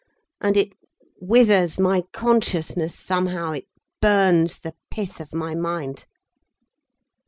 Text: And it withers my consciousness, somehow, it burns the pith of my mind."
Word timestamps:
And 0.39 0.57
it 0.57 0.71
withers 1.19 1.77
my 1.79 2.01
consciousness, 2.11 2.95
somehow, 2.97 3.51
it 3.51 3.67
burns 4.01 4.57
the 4.61 4.73
pith 4.89 5.19
of 5.19 5.31
my 5.31 5.53
mind." 5.53 6.07